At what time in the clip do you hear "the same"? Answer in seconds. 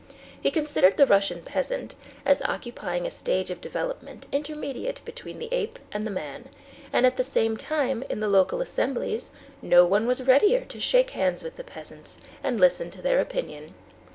7.17-7.55